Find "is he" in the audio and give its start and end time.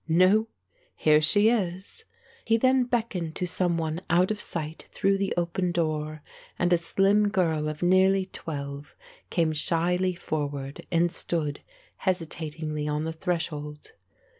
1.49-2.57